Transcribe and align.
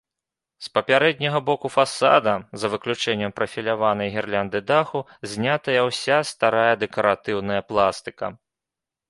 З 0.67 0.69
пярэдняга 0.75 1.39
боку 1.49 1.67
фасада, 1.73 2.33
за 2.63 2.67
выключэннем 2.75 3.31
прафіляванай 3.41 4.09
гірлянды 4.17 4.63
даху, 4.73 4.99
знятая 5.35 5.81
ўся 5.91 6.17
старая 6.33 6.69
дэкаратыўная 6.87 7.61
пластыка. 7.71 8.25